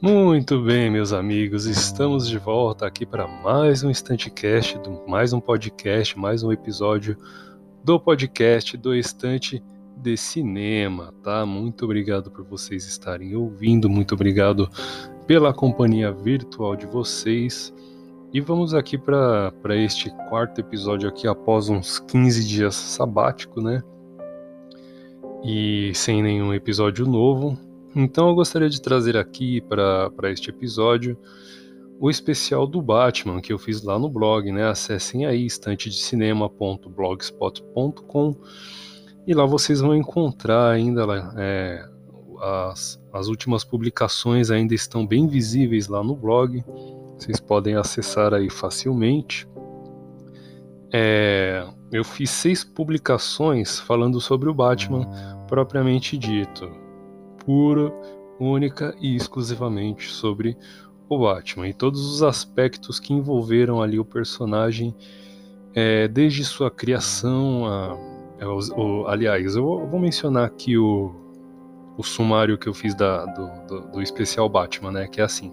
Muito 0.00 0.62
bem, 0.62 0.90
meus 0.90 1.12
amigos, 1.12 1.66
estamos 1.66 2.28
de 2.28 2.38
volta 2.38 2.86
aqui 2.86 3.04
para 3.04 3.26
mais 3.26 3.82
um 3.82 3.90
Estantecast, 3.90 4.78
mais 5.06 5.32
um 5.32 5.40
podcast, 5.40 6.18
mais 6.18 6.42
um 6.42 6.52
episódio 6.52 7.16
do 7.82 7.98
podcast 7.98 8.76
do 8.76 8.94
Estante 8.94 9.62
de 9.96 10.16
Cinema, 10.16 11.12
tá? 11.22 11.44
Muito 11.46 11.84
obrigado 11.84 12.30
por 12.30 12.44
vocês 12.44 12.86
estarem 12.86 13.34
ouvindo, 13.34 13.88
muito 13.88 14.14
obrigado 14.14 14.70
pela 15.26 15.52
companhia 15.52 16.12
virtual 16.12 16.76
de 16.76 16.86
vocês. 16.86 17.72
E 18.32 18.40
vamos 18.40 18.74
aqui 18.74 18.98
para 18.98 19.52
este 19.76 20.10
quarto 20.28 20.60
episódio 20.60 21.08
aqui 21.08 21.28
após 21.28 21.68
uns 21.68 22.00
15 22.00 22.44
dias 22.46 22.74
sabático, 22.74 23.62
né? 23.62 23.80
E 25.44 25.92
sem 25.94 26.20
nenhum 26.22 26.52
episódio 26.52 27.06
novo, 27.06 27.56
então 27.94 28.28
eu 28.28 28.34
gostaria 28.34 28.68
de 28.68 28.82
trazer 28.82 29.16
aqui 29.16 29.60
para 29.60 30.10
este 30.24 30.50
episódio 30.50 31.16
o 31.98 32.10
especial 32.10 32.66
do 32.66 32.82
Batman 32.82 33.40
que 33.40 33.50
eu 33.52 33.58
fiz 33.58 33.82
lá 33.82 33.98
no 33.98 34.10
blog, 34.10 34.52
né? 34.52 34.68
Acessem 34.68 35.24
aí 35.24 35.46
estantedecinema.blogspot.com 35.46 38.36
e 39.26 39.32
lá 39.32 39.46
vocês 39.46 39.80
vão 39.80 39.96
encontrar 39.96 40.68
ainda 40.70 41.06
é, 41.38 41.82
as, 42.40 43.02
as 43.12 43.28
últimas 43.28 43.64
publicações 43.64 44.50
ainda 44.50 44.74
estão 44.74 45.06
bem 45.06 45.26
visíveis 45.26 45.88
lá 45.88 46.04
no 46.04 46.14
blog. 46.14 46.62
Vocês 47.18 47.40
podem 47.40 47.76
acessar 47.76 48.34
aí 48.34 48.50
facilmente. 48.50 49.48
É, 50.92 51.66
eu 51.92 52.04
fiz 52.04 52.30
seis 52.30 52.62
publicações 52.62 53.80
falando 53.80 54.20
sobre 54.20 54.48
o 54.48 54.54
Batman 54.54 55.06
propriamente 55.48 56.16
dito 56.16 56.70
pura, 57.44 57.92
única 58.40 58.94
e 59.00 59.14
exclusivamente 59.14 60.10
sobre 60.10 60.56
o 61.08 61.18
Batman 61.18 61.68
e 61.68 61.72
todos 61.72 62.04
os 62.04 62.22
aspectos 62.22 62.98
que 62.98 63.14
envolveram 63.14 63.80
ali 63.80 63.98
o 63.98 64.04
personagem, 64.04 64.94
é, 65.72 66.08
desde 66.08 66.44
sua 66.44 66.70
criação, 66.70 67.66
a, 67.66 67.92
a, 68.40 68.48
o, 68.76 69.06
aliás, 69.06 69.54
eu 69.54 69.86
vou 69.86 70.00
mencionar 70.00 70.46
aqui 70.46 70.76
o, 70.76 71.14
o 71.96 72.02
sumário 72.02 72.58
que 72.58 72.68
eu 72.68 72.74
fiz 72.74 72.94
da, 72.94 73.24
do, 73.26 73.66
do, 73.66 73.92
do 73.92 74.02
especial 74.02 74.48
Batman, 74.48 74.90
né? 74.90 75.06
Que 75.06 75.20
é 75.20 75.24
assim. 75.24 75.52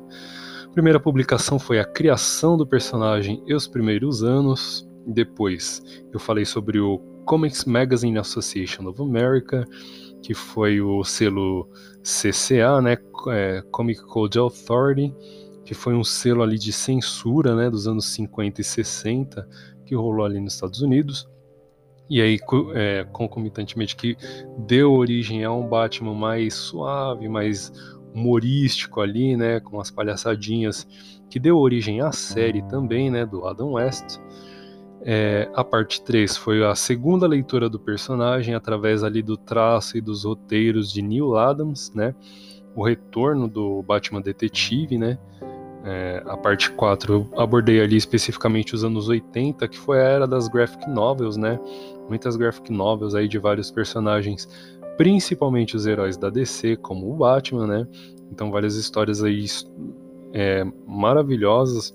Primeira 0.73 0.99
publicação 0.99 1.59
foi 1.59 1.79
a 1.79 1.85
criação 1.85 2.57
do 2.57 2.65
personagem 2.65 3.43
e 3.45 3.53
os 3.53 3.67
primeiros 3.67 4.23
anos. 4.23 4.89
Depois 5.05 5.83
eu 6.11 6.19
falei 6.19 6.45
sobre 6.45 6.79
o 6.79 6.97
Comics 7.25 7.65
Magazine 7.65 8.17
Association 8.17 8.87
of 8.87 8.99
America, 8.99 9.63
que 10.23 10.33
foi 10.33 10.81
o 10.81 11.03
selo 11.03 11.69
CCA, 12.01 12.81
né, 12.81 12.97
é, 13.29 13.61
Comic 13.69 14.01
Code 14.01 14.39
Authority, 14.39 15.13
que 15.63 15.75
foi 15.75 15.93
um 15.93 16.03
selo 16.03 16.41
ali 16.41 16.57
de 16.57 16.73
censura, 16.73 17.55
né, 17.55 17.69
dos 17.69 17.87
anos 17.87 18.07
50 18.07 18.61
e 18.61 18.63
60, 18.63 19.47
que 19.85 19.93
rolou 19.93 20.25
ali 20.25 20.39
nos 20.39 20.55
Estados 20.55 20.81
Unidos. 20.81 21.29
E 22.09 22.19
aí, 22.19 22.39
é, 22.73 23.05
concomitantemente, 23.11 23.95
que 23.95 24.17
deu 24.57 24.91
origem 24.91 25.43
a 25.43 25.51
um 25.51 25.67
Batman 25.67 26.15
mais 26.15 26.55
suave, 26.55 27.29
mais 27.29 27.71
humorístico 28.13 29.01
ali, 29.01 29.35
né, 29.35 29.59
com 29.59 29.79
as 29.79 29.89
palhaçadinhas, 29.89 30.87
que 31.29 31.39
deu 31.39 31.57
origem 31.57 32.01
à 32.01 32.11
série 32.11 32.61
também, 32.63 33.09
né, 33.09 33.25
do 33.25 33.45
Adam 33.45 33.73
West. 33.73 34.19
É, 35.05 35.49
a 35.53 35.63
parte 35.65 36.01
3 36.01 36.37
foi 36.37 36.63
a 36.63 36.73
segunda 36.75 37.27
leitura 37.27 37.69
do 37.69 37.77
personagem 37.77 38.55
através 38.55 39.03
ali 39.03 39.21
do 39.21 39.35
traço 39.35 39.97
e 39.97 40.01
dos 40.01 40.23
roteiros 40.23 40.91
de 40.93 41.01
Neil 41.01 41.35
Adams, 41.35 41.91
né? 41.93 42.15
O 42.73 42.83
retorno 42.85 43.49
do 43.49 43.83
Batman 43.83 44.21
Detetive, 44.21 44.97
né? 44.97 45.17
É, 45.83 46.23
a 46.25 46.37
parte 46.37 46.71
4 46.71 47.13
eu 47.13 47.29
abordei 47.37 47.81
ali 47.81 47.97
especificamente 47.97 48.73
os 48.73 48.85
anos 48.85 49.09
80, 49.09 49.67
que 49.67 49.77
foi 49.77 49.99
a 49.99 50.03
era 50.03 50.25
das 50.25 50.47
graphic 50.47 50.89
novels, 50.89 51.35
né? 51.35 51.59
Muitas 52.07 52.37
graphic 52.37 52.71
novels 52.71 53.13
aí 53.13 53.27
de 53.27 53.37
vários 53.37 53.69
personagens, 53.69 54.47
principalmente 54.97 55.75
os 55.75 55.85
heróis 55.85 56.17
da 56.17 56.29
DC, 56.29 56.77
como 56.77 57.11
o 57.11 57.17
Batman, 57.17 57.67
né? 57.67 57.87
Então 58.31 58.51
várias 58.51 58.75
histórias 58.75 59.23
aí 59.23 59.45
é, 60.33 60.63
maravilhosas 60.87 61.93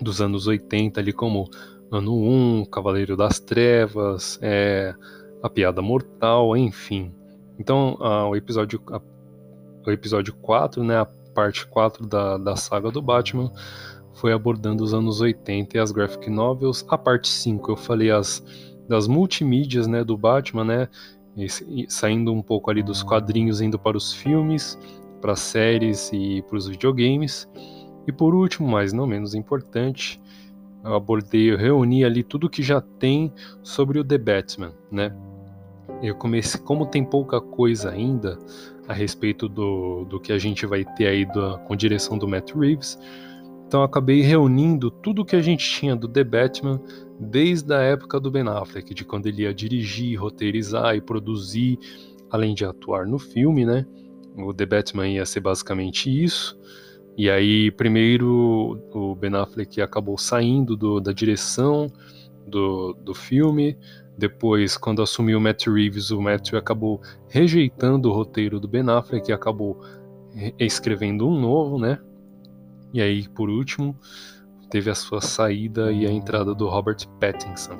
dos 0.00 0.20
anos 0.20 0.46
80 0.46 1.00
ali 1.00 1.12
como 1.12 1.48
Ano 1.90 2.14
1, 2.14 2.64
Cavaleiro 2.66 3.16
das 3.16 3.38
Trevas, 3.38 4.38
é, 4.40 4.94
A 5.42 5.48
Piada 5.48 5.82
Mortal, 5.82 6.56
enfim. 6.56 7.12
Então, 7.58 7.96
a, 8.00 8.28
o, 8.28 8.34
episódio, 8.34 8.80
a, 8.90 9.00
o 9.86 9.90
episódio 9.90 10.34
4, 10.34 10.82
né, 10.82 10.98
a 10.98 11.04
parte 11.04 11.66
4 11.66 12.06
da, 12.06 12.38
da 12.38 12.56
saga 12.56 12.90
do 12.90 13.02
Batman, 13.02 13.52
foi 14.14 14.32
abordando 14.32 14.82
os 14.82 14.94
anos 14.94 15.20
80 15.20 15.76
e 15.76 15.80
as 15.80 15.92
graphic 15.92 16.30
novels. 16.30 16.84
A 16.88 16.96
parte 16.96 17.28
5 17.28 17.72
eu 17.72 17.76
falei 17.76 18.10
as, 18.10 18.42
das 18.88 19.06
multimídias 19.06 19.86
né, 19.86 20.02
do 20.02 20.16
Batman, 20.16 20.64
né, 20.64 20.88
e, 21.36 21.86
saindo 21.88 22.32
um 22.32 22.42
pouco 22.42 22.70
ali 22.70 22.82
dos 22.82 23.02
quadrinhos, 23.02 23.60
indo 23.60 23.78
para 23.78 23.96
os 23.96 24.12
filmes, 24.12 24.78
para 25.20 25.32
as 25.32 25.40
séries 25.40 26.10
e 26.12 26.42
para 26.42 26.56
os 26.56 26.68
videogames. 26.68 27.48
E 28.06 28.12
por 28.12 28.34
último, 28.34 28.68
mas 28.68 28.92
não 28.92 29.06
menos 29.06 29.34
importante, 29.34 30.20
eu 30.84 30.94
abordei, 30.94 31.52
eu 31.52 31.56
reuni 31.56 32.04
ali 32.04 32.22
tudo 32.22 32.50
que 32.50 32.62
já 32.62 32.80
tem 32.80 33.32
sobre 33.62 33.98
o 33.98 34.04
The 34.04 34.18
Batman, 34.18 34.72
né? 34.90 35.14
Eu 36.02 36.16
comecei, 36.16 36.60
como 36.60 36.86
tem 36.86 37.04
pouca 37.04 37.40
coisa 37.40 37.90
ainda 37.90 38.36
a 38.88 38.92
respeito 38.92 39.48
do, 39.48 40.04
do 40.04 40.18
que 40.18 40.32
a 40.32 40.38
gente 40.38 40.66
vai 40.66 40.84
ter 40.84 41.06
aí 41.06 41.24
do, 41.24 41.58
com 41.60 41.76
direção 41.76 42.18
do 42.18 42.26
Matt 42.26 42.52
Reeves, 42.52 42.98
então 43.72 43.82
acabei 43.82 44.20
reunindo 44.20 44.90
tudo 44.90 45.24
que 45.24 45.34
a 45.34 45.40
gente 45.40 45.66
tinha 45.66 45.96
do 45.96 46.06
The 46.06 46.22
Batman 46.22 46.78
desde 47.18 47.72
a 47.72 47.80
época 47.80 48.20
do 48.20 48.30
Ben 48.30 48.46
Affleck, 48.46 48.92
de 48.92 49.02
quando 49.02 49.28
ele 49.28 49.44
ia 49.44 49.54
dirigir, 49.54 50.20
roteirizar 50.20 50.94
e 50.94 51.00
produzir, 51.00 51.78
além 52.30 52.54
de 52.54 52.66
atuar 52.66 53.06
no 53.06 53.18
filme, 53.18 53.64
né? 53.64 53.86
O 54.36 54.52
The 54.52 54.66
Batman 54.66 55.08
ia 55.08 55.24
ser 55.24 55.40
basicamente 55.40 56.10
isso. 56.10 56.54
E 57.16 57.30
aí, 57.30 57.70
primeiro, 57.70 58.78
o 58.92 59.14
Ben 59.14 59.34
Affleck 59.34 59.80
acabou 59.80 60.18
saindo 60.18 60.76
do, 60.76 61.00
da 61.00 61.12
direção 61.14 61.90
do, 62.46 62.92
do 62.92 63.14
filme. 63.14 63.78
Depois, 64.18 64.76
quando 64.76 65.00
assumiu 65.00 65.38
o 65.38 65.40
Matt 65.40 65.66
Reeves, 65.66 66.10
o 66.10 66.20
Matt 66.20 66.52
acabou 66.52 67.00
rejeitando 67.26 68.10
o 68.10 68.12
roteiro 68.12 68.60
do 68.60 68.68
Ben 68.68 68.86
Affleck 68.90 69.30
e 69.30 69.32
acabou 69.32 69.80
escrevendo 70.58 71.26
um 71.26 71.40
novo, 71.40 71.78
né? 71.78 71.98
E 72.92 73.00
aí, 73.00 73.28
por 73.28 73.48
último, 73.48 73.96
teve 74.70 74.90
a 74.90 74.94
sua 74.94 75.20
saída 75.20 75.92
e 75.92 76.06
a 76.06 76.10
entrada 76.10 76.54
do 76.54 76.68
Robert 76.68 77.06
Pattinson. 77.20 77.76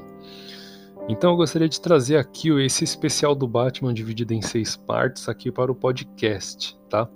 Então 1.08 1.30
eu 1.30 1.36
gostaria 1.36 1.68
de 1.68 1.80
trazer 1.80 2.16
aqui 2.16 2.50
esse 2.60 2.84
especial 2.84 3.34
do 3.34 3.46
Batman 3.48 3.92
dividido 3.92 4.32
em 4.32 4.40
seis 4.40 4.76
partes 4.76 5.28
aqui 5.28 5.50
para 5.50 5.72
o 5.72 5.74
podcast, 5.74 6.78
tá? 6.88 7.08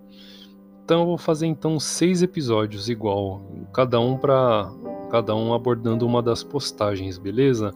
Então 0.85 1.01
eu 1.01 1.07
vou 1.07 1.19
fazer 1.19 1.47
então 1.47 1.79
seis 1.79 2.23
episódios 2.23 2.89
igual, 2.89 3.43
cada 3.73 4.01
um 4.01 4.17
para 4.17 4.71
cada 5.11 5.35
um 5.37 5.55
abordando 5.55 6.05
uma 6.05 6.23
das 6.23 6.43
postagens, 6.43 7.17
beleza? 7.17 7.73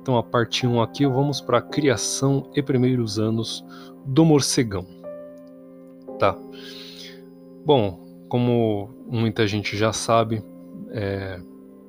Então 0.00 0.16
a 0.16 0.22
parte 0.22 0.66
1 0.66 0.80
aqui 0.80 1.06
vamos 1.06 1.40
para 1.40 1.58
a 1.58 1.62
criação 1.62 2.50
e 2.54 2.62
primeiros 2.62 3.18
anos 3.18 3.64
do 4.04 4.24
morcegão. 4.24 4.86
Tá. 6.18 6.36
Bom, 7.64 8.07
como 8.28 8.90
muita 9.06 9.46
gente 9.46 9.76
já 9.76 9.92
sabe, 9.92 10.42
é... 10.90 11.40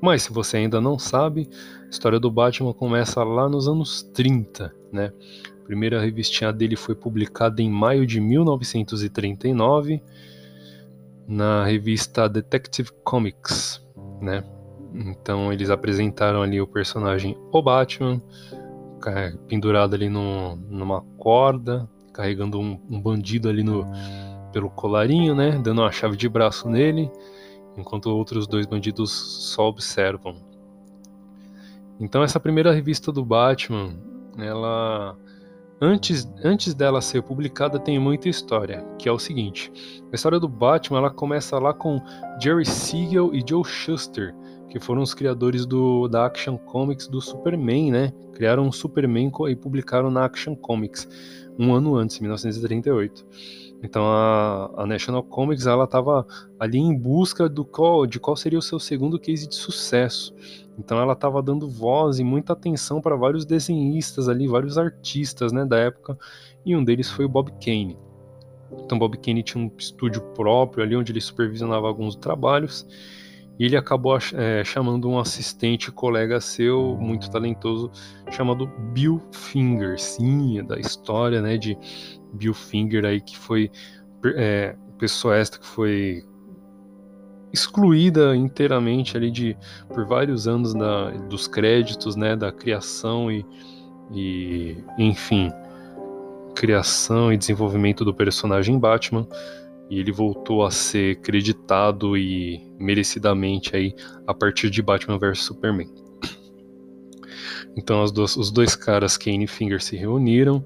mas 0.02 0.24
se 0.24 0.32
você 0.32 0.58
ainda 0.58 0.80
não 0.80 0.98
sabe, 0.98 1.50
a 1.86 1.90
história 1.90 2.20
do 2.20 2.32
Batman 2.32 2.74
começa 2.74 3.24
lá 3.24 3.50
nos 3.50 3.68
anos 3.68 4.04
30, 4.14 4.74
né? 4.92 5.12
A 5.62 5.66
primeira 5.66 6.02
revistinha 6.02 6.52
dele 6.52 6.76
foi 6.76 6.96
publicada 6.96 7.62
em 7.62 7.70
maio 7.70 8.06
de 8.06 8.20
1939 8.20 10.02
na 11.28 11.64
revista 11.64 12.28
Detective 12.28 12.90
Comics, 13.04 13.86
né? 14.20 14.44
Então 14.94 15.54
eles 15.54 15.70
apresentaram 15.70 16.42
ali 16.42 16.60
o 16.60 16.66
personagem 16.66 17.38
o 17.52 17.62
Batman, 17.62 18.22
pendurado 19.48 19.94
ali 19.94 20.10
no, 20.10 20.56
numa 20.56 21.02
corda, 21.18 21.88
carregando 22.14 22.60
um, 22.60 22.80
um, 22.90 23.00
bandido 23.00 23.48
ali 23.48 23.64
no, 23.64 23.86
pelo 24.52 24.70
colarinho, 24.70 25.36
né? 25.36 25.60
Dando 25.64 25.82
uma 25.82 25.92
chave 25.92 26.18
de 26.18 26.28
braço 26.28 26.70
nele, 26.70 27.12
enquanto 27.78 28.08
outros 28.08 28.48
dois 28.48 28.66
bandidos 28.66 29.12
só 29.12 29.68
observam. 29.68 30.36
Então 32.00 32.24
essa 32.24 32.40
primeira 32.40 32.72
revista 32.72 33.12
do 33.12 33.24
Batman, 33.26 33.96
ela 34.38 35.18
Antes, 35.82 36.30
antes 36.44 36.74
dela 36.74 37.00
ser 37.00 37.24
publicada 37.24 37.80
tem 37.80 37.98
muita 37.98 38.28
história, 38.28 38.86
que 38.98 39.08
é 39.08 39.12
o 39.12 39.18
seguinte: 39.18 39.72
a 40.12 40.16
história 40.16 40.38
do 40.38 40.48
Batman 40.48 40.98
ela 40.98 41.10
começa 41.10 41.58
lá 41.58 41.74
com 41.74 42.02
Jerry 42.42 42.66
Siegel 42.66 43.34
e 43.34 43.42
Joe 43.48 43.64
Shuster, 43.64 44.36
que 44.68 44.78
foram 44.78 45.02
os 45.02 45.14
criadores 45.14 45.66
do, 45.66 46.10
da 46.10 46.26
Action 46.26 46.58
Comics 46.58 47.08
do 47.08 47.22
Superman, 47.22 47.92
né? 47.92 48.14
Criaram 48.34 48.68
o 48.68 48.74
Superman 48.74 49.32
e 49.48 49.56
publicaram 49.56 50.12
na 50.12 50.26
Action 50.26 50.54
Comics 50.54 51.08
um 51.60 51.76
ano 51.76 51.96
antes, 51.96 52.20
1938. 52.20 53.26
Então 53.84 54.06
a, 54.06 54.72
a 54.78 54.86
National 54.86 55.24
Comics 55.24 55.66
ela 55.66 55.84
estava 55.84 56.26
ali 56.58 56.78
em 56.78 56.98
busca 56.98 57.50
do 57.50 57.66
qual, 57.66 58.06
de 58.06 58.20
qual 58.20 58.36
seria 58.36 58.60
o 58.60 58.62
seu 58.62 58.80
segundo 58.80 59.20
case 59.20 59.48
de 59.48 59.56
sucesso. 59.56 60.34
Então 60.78 61.00
ela 61.00 61.14
estava 61.14 61.42
dando 61.42 61.70
voz 61.70 62.20
e 62.20 62.24
muita 62.24 62.54
atenção 62.54 63.02
para 63.02 63.16
vários 63.16 63.46
desenhistas 63.46 64.30
ali, 64.30 64.48
vários 64.48 64.78
artistas 64.78 65.52
né, 65.52 65.66
da 65.66 65.78
época, 65.78 66.18
e 66.66 66.76
um 66.76 66.84
deles 66.84 67.10
foi 67.10 67.26
o 67.26 67.30
Bob 67.30 67.52
Kane. 67.64 67.98
Então 68.86 68.98
Bob 68.98 69.18
Kane 69.18 69.44
tinha 69.44 69.64
um 69.64 69.72
estúdio 69.78 70.22
próprio 70.34 70.84
ali 70.84 70.96
onde 70.96 71.12
ele 71.12 71.22
supervisionava 71.22 71.88
alguns 71.88 72.16
trabalhos 72.16 72.88
e 73.60 73.66
ele 73.66 73.76
acabou 73.76 74.18
é, 74.34 74.64
chamando 74.64 75.10
um 75.10 75.20
assistente 75.20 75.92
colega 75.92 76.40
seu, 76.40 76.96
muito 76.98 77.30
talentoso, 77.30 77.92
chamado 78.32 78.68
Bill 78.94 79.22
Finger. 79.34 80.00
Sim, 80.00 80.60
é 80.60 80.64
da 80.64 80.80
história 80.80 81.42
né, 81.42 81.58
de 81.58 81.78
Bill 82.34 82.54
Finger 82.54 83.04
aí, 83.04 83.20
que 83.20 83.38
foi 83.38 83.70
é, 84.38 84.78
pessoa 84.98 85.36
esta 85.36 85.60
que 85.60 85.66
foi 85.66 86.24
excluída 87.52 88.36
inteiramente 88.36 89.18
ali 89.18 89.30
de 89.30 89.58
por 89.90 90.06
vários 90.06 90.48
anos 90.48 90.74
da, 90.74 91.10
dos 91.12 91.48
créditos, 91.48 92.16
né, 92.16 92.38
da 92.38 92.52
criação 92.52 93.30
e, 93.30 93.46
e 94.12 94.78
enfim, 94.98 95.52
criação 96.56 97.34
e 97.34 97.38
desenvolvimento 97.38 98.06
do 98.06 98.14
personagem 98.14 98.80
Batman 98.80 99.28
e 99.90 100.00
ele 100.00 100.12
voltou 100.12 100.64
a 100.64 100.72
ser 100.72 101.20
creditado 101.22 102.16
e 102.18 102.62
merecidamente 102.80 103.76
aí 103.76 103.94
a 104.28 104.34
partir 104.34 104.70
de 104.70 104.82
Batman 104.82 105.18
vs 105.18 105.44
Superman. 105.44 105.90
Então 107.76 108.04
duas, 108.06 108.36
os 108.36 108.52
dois 108.52 108.76
caras, 108.76 109.18
Kane 109.18 109.46
e 109.46 109.48
Finger, 109.48 109.82
se 109.82 109.96
reuniram 109.96 110.66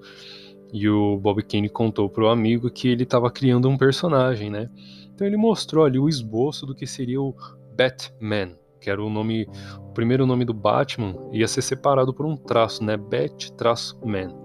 e 0.74 0.90
o 0.90 1.18
Bob 1.18 1.44
Kane 1.44 1.70
contou 1.70 2.10
para 2.10 2.24
o 2.24 2.30
amigo 2.30 2.70
que 2.70 2.88
ele 2.88 3.04
estava 3.04 3.30
criando 3.30 3.70
um 3.70 3.78
personagem, 3.78 4.50
né? 4.50 4.70
Então 5.14 5.28
ele 5.28 5.38
mostrou 5.38 5.86
ali 5.86 6.00
o 6.00 6.10
esboço 6.10 6.66
do 6.66 6.74
que 6.74 6.88
seria 6.88 7.22
o 7.22 7.36
Batman, 7.78 8.58
que 8.82 8.90
era 8.90 9.02
o 9.02 9.10
nome, 9.10 9.48
o 9.78 9.94
primeiro 9.94 10.26
nome 10.26 10.44
do 10.44 10.54
Batman, 10.54 11.16
ia 11.32 11.48
ser 11.48 11.62
separado 11.62 12.12
por 12.14 12.26
um 12.26 12.36
traço, 12.36 12.84
né? 12.84 12.98
Bat-Man. 12.98 14.36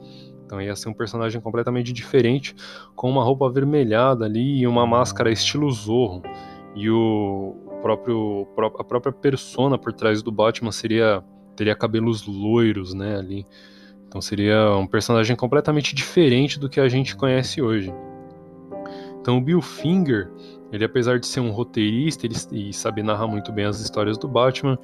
Então 0.49 0.63
ia 0.63 0.75
ser 0.75 0.89
um 0.89 0.95
personagem 0.95 1.43
completamente 1.43 1.93
diferente, 1.93 2.57
com 2.97 3.11
uma 3.11 3.23
roupa 3.23 3.45
avermelhada 3.45 4.25
ali 4.25 4.61
e 4.61 4.67
uma 4.67 4.87
máscara 4.87 5.31
estilo 5.31 5.71
Zorro. 5.71 6.23
E 6.75 6.89
o 6.89 7.55
próprio 7.83 8.49
a 8.79 8.83
própria 8.83 9.13
persona 9.13 9.77
por 9.77 9.93
trás 9.93 10.23
do 10.23 10.33
Batman 10.33 10.73
seria 10.73 11.23
teria 11.55 11.77
cabelos 11.77 12.27
loiros, 12.27 12.95
né, 12.95 13.19
ali. 13.19 13.45
Então 14.07 14.23
seria 14.23 14.75
um 14.75 14.87
personagem 14.87 15.37
completamente 15.37 15.95
diferente 15.95 16.59
do 16.59 16.67
que 16.67 16.81
a 16.81 16.89
gente 16.89 17.15
conhece 17.15 17.61
hoje. 17.61 17.93
Então 19.21 19.37
o 19.37 19.43
Bill 19.43 19.61
Finger, 19.61 20.31
ele 20.73 20.87
apesar 20.87 21.19
de 21.19 21.27
ser 21.27 21.41
um 21.41 21.51
roteirista 21.51 22.25
ele, 22.25 22.37
e 22.53 22.73
saber 22.73 23.03
narrar 23.03 23.27
muito 23.27 23.53
bem 23.53 23.67
as 23.67 23.81
histórias 23.81 24.17
do 24.17 24.27
Batman, 24.27 24.79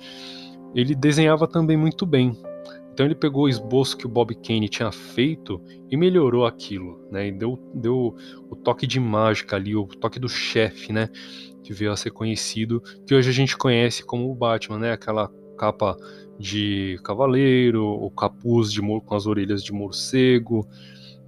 ele 0.75 0.95
desenhava 0.95 1.49
também 1.49 1.75
muito 1.75 2.05
bem. 2.05 2.37
Então 2.95 3.05
ele 3.05 3.17
pegou 3.17 3.45
o 3.45 3.49
esboço 3.49 3.97
que 3.97 4.07
o 4.07 4.09
Bob 4.09 4.33
Kane 4.37 4.69
tinha 4.69 4.93
feito 4.93 5.61
e 5.91 5.97
melhorou 5.97 6.47
aquilo, 6.47 7.05
né? 7.11 7.27
E 7.27 7.33
deu, 7.33 7.59
deu 7.75 8.15
o 8.49 8.55
toque 8.55 8.87
de 8.87 9.01
mágica 9.01 9.57
ali, 9.57 9.75
o 9.75 9.85
toque 9.85 10.21
do 10.21 10.29
chefe, 10.29 10.93
né? 10.93 11.09
Que 11.65 11.73
veio 11.73 11.91
a 11.91 11.97
ser 11.97 12.13
conhecido, 12.13 12.81
que 13.05 13.13
hoje 13.13 13.29
a 13.29 13.33
gente 13.33 13.57
conhece 13.57 14.05
como 14.05 14.31
o 14.31 14.35
Batman, 14.35 14.79
né? 14.79 14.93
Aquela 14.93 15.29
capa 15.59 15.97
de 16.39 16.97
cavaleiro, 17.03 17.85
o 17.85 18.09
capuz 18.13 18.71
de 18.71 18.81
com 18.81 19.15
as 19.17 19.27
orelhas 19.27 19.65
de 19.65 19.73
morcego, 19.73 20.65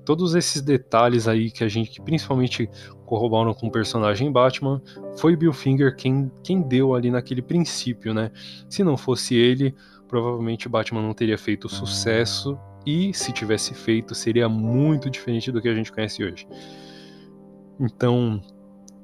todos 0.04 0.36
esses 0.36 0.62
detalhes 0.62 1.26
aí 1.26 1.50
que 1.50 1.64
a 1.64 1.68
gente 1.68 1.90
que 1.90 2.00
principalmente 2.00 2.70
corroboram 3.04 3.52
com 3.52 3.66
o 3.66 3.72
personagem 3.72 4.30
Batman, 4.30 4.80
foi 5.18 5.34
Bill 5.34 5.52
Finger 5.52 5.96
quem, 5.96 6.30
quem 6.44 6.62
deu 6.62 6.94
ali 6.94 7.10
naquele 7.10 7.42
princípio, 7.42 8.14
né? 8.14 8.30
Se 8.68 8.84
não 8.84 8.96
fosse 8.96 9.34
ele, 9.34 9.74
provavelmente 10.08 10.68
Batman 10.68 11.02
não 11.02 11.14
teria 11.14 11.38
feito 11.38 11.68
sucesso 11.68 12.58
e 12.86 13.12
se 13.12 13.32
tivesse 13.32 13.74
feito 13.74 14.14
seria 14.14 14.48
muito 14.48 15.10
diferente 15.10 15.50
do 15.50 15.60
que 15.60 15.68
a 15.68 15.74
gente 15.74 15.92
conhece 15.92 16.24
hoje. 16.24 16.46
Então, 17.78 18.40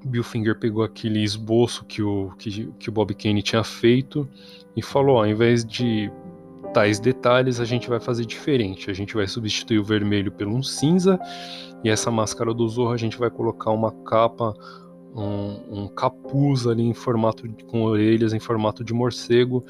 Bill 0.04 0.25
Finger 0.25 0.58
pegou 0.58 0.82
aquele 0.82 1.22
esboço 1.22 1.84
que 1.84 2.02
o, 2.02 2.31
que, 2.38 2.72
que 2.78 2.88
o 2.88 2.93
Bob 2.93 3.14
Kane 3.14 3.43
tinha 3.43 3.62
feito 3.62 4.28
e 4.76 4.82
falou: 4.82 5.16
ó, 5.16 5.19
ao 5.20 5.26
invés 5.26 5.64
de 5.64 6.10
tais 6.72 6.99
detalhes, 6.99 7.60
a 7.60 7.64
gente 7.64 7.88
vai 7.88 8.00
fazer 8.00 8.25
diferente. 8.25 8.90
A 8.90 8.94
gente 8.94 9.14
vai 9.14 9.26
substituir 9.26 9.78
o 9.78 9.84
vermelho 9.84 10.32
pelo 10.32 10.55
um 10.55 10.62
cinza 10.62 11.20
e 11.84 11.90
essa 11.90 12.10
máscara 12.10 12.55
do 12.55 12.66
Zorro 12.69 12.93
a 12.93 12.96
gente 12.96 13.19
vai 13.19 13.31
colocar 13.31 13.70
uma 13.70 13.93
capa, 13.93 14.55
um, 15.14 15.82
um 15.82 15.88
capuz 15.88 16.66
ali 16.66 16.82
em 16.82 16.94
formato 16.94 17.46
de, 17.46 17.64
com 17.64 17.82
orelhas 17.82 18.32
em 18.32 18.40
formato 18.40 18.82
de 18.82 18.94
morcego 18.94 19.64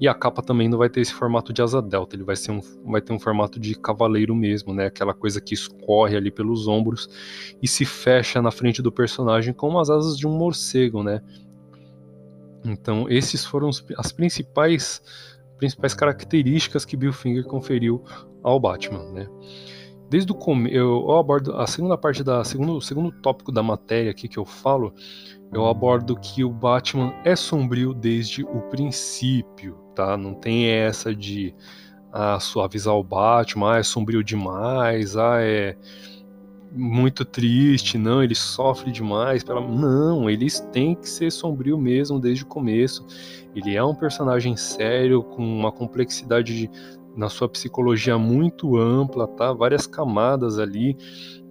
e 0.00 0.06
a 0.06 0.14
capa 0.14 0.42
também 0.42 0.68
não 0.68 0.78
vai 0.78 0.88
ter 0.88 1.00
esse 1.00 1.12
formato 1.12 1.52
de 1.52 1.60
asa 1.60 1.82
delta, 1.82 2.14
ele 2.14 2.22
vai, 2.22 2.36
ser 2.36 2.52
um, 2.52 2.60
vai 2.84 3.00
ter 3.00 3.12
um 3.12 3.18
formato 3.18 3.58
de 3.58 3.74
cavaleiro 3.74 4.34
mesmo, 4.34 4.72
né? 4.72 4.86
Aquela 4.86 5.12
coisa 5.12 5.40
que 5.40 5.54
escorre 5.54 6.16
ali 6.16 6.30
pelos 6.30 6.68
ombros 6.68 7.08
e 7.60 7.66
se 7.66 7.84
fecha 7.84 8.40
na 8.40 8.50
frente 8.50 8.80
do 8.80 8.92
personagem 8.92 9.52
como 9.52 9.78
as 9.78 9.90
asas 9.90 10.16
de 10.16 10.26
um 10.26 10.30
morcego, 10.30 11.02
né? 11.02 11.20
Então, 12.64 13.06
esses 13.08 13.44
foram 13.44 13.70
as 13.96 14.12
principais 14.12 15.02
principais 15.58 15.92
características 15.92 16.84
que 16.84 16.96
Bill 16.96 17.12
Finger 17.12 17.44
conferiu 17.44 18.04
ao 18.42 18.60
Batman, 18.60 19.10
né? 19.12 19.28
Desde 20.08 20.32
o 20.32 20.34
começo, 20.34 20.74
eu, 20.74 21.10
abordo 21.10 21.54
a 21.56 21.66
segunda 21.66 21.98
parte 21.98 22.22
da 22.22 22.42
segundo 22.42 22.80
segundo 22.80 23.12
tópico 23.20 23.52
da 23.52 23.62
matéria 23.62 24.10
aqui 24.10 24.26
que 24.26 24.38
eu 24.38 24.44
falo, 24.44 24.94
eu 25.52 25.66
abordo 25.66 26.18
que 26.18 26.44
o 26.44 26.50
Batman 26.50 27.14
é 27.24 27.34
sombrio 27.34 27.94
desde 27.94 28.42
o 28.44 28.60
princípio, 28.62 29.76
tá? 29.94 30.16
Não 30.16 30.34
tem 30.34 30.66
essa 30.66 31.14
de 31.14 31.54
ah, 32.12 32.38
suavizar 32.38 32.94
o 32.94 33.02
Batman, 33.02 33.74
ah, 33.74 33.78
é 33.78 33.82
sombrio 33.82 34.22
demais, 34.22 35.16
ah, 35.16 35.40
é 35.40 35.76
muito 36.70 37.24
triste, 37.24 37.96
não, 37.96 38.22
ele 38.22 38.34
sofre 38.34 38.92
demais. 38.92 39.42
Pela... 39.42 39.60
Não, 39.60 40.28
eles 40.28 40.60
têm 40.72 40.94
que 40.94 41.08
ser 41.08 41.30
sombrio 41.32 41.78
mesmo 41.78 42.20
desde 42.20 42.44
o 42.44 42.46
começo. 42.46 43.06
Ele 43.54 43.74
é 43.74 43.82
um 43.82 43.94
personagem 43.94 44.56
sério, 44.56 45.22
com 45.22 45.42
uma 45.42 45.72
complexidade 45.72 46.54
de, 46.54 46.70
na 47.16 47.28
sua 47.28 47.48
psicologia 47.48 48.18
muito 48.18 48.76
ampla, 48.76 49.26
tá? 49.26 49.52
Várias 49.52 49.86
camadas 49.86 50.58
ali. 50.58 50.96